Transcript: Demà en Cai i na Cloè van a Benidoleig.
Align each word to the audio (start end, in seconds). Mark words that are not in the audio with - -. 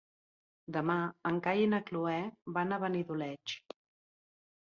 Demà 0.77 0.95
en 1.31 1.35
Cai 1.47 1.61
i 1.63 1.67
na 1.73 1.79
Cloè 1.89 2.15
van 2.55 2.73
a 2.73 2.79
Benidoleig. 2.85 3.55